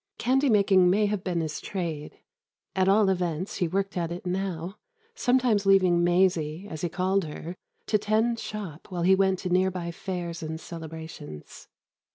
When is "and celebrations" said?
10.41-11.67